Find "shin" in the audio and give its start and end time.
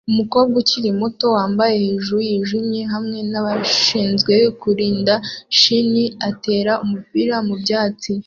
5.59-5.93